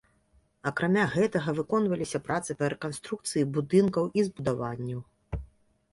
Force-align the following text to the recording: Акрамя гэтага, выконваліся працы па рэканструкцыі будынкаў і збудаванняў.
Акрамя 0.69 1.03
гэтага, 1.15 1.53
выконваліся 1.59 2.21
працы 2.29 2.57
па 2.61 2.71
рэканструкцыі 2.75 3.47
будынкаў 3.59 4.05
і 4.21 4.29
збудаванняў. 4.31 4.99